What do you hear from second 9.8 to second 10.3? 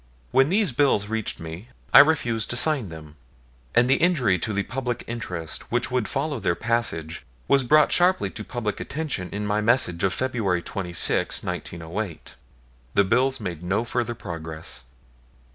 of